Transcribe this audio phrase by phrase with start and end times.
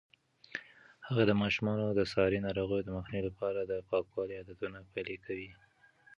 [1.07, 5.49] هغې د ماشومانو د ساري ناروغیو د مخنیوي لپاره د پاکوالي عادتونه پلي کوي.